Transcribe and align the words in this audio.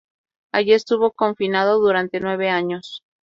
Allí 0.51 0.73
estuvo 0.73 1.11
confinado 1.11 1.77
durante 1.79 2.19
nueve 2.21 2.49
años. 2.49 3.03